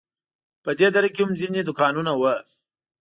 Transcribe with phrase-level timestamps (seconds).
[0.63, 2.33] په دې دره کې هم ځینې دوکانونه وو.